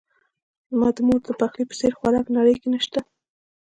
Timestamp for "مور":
1.07-1.19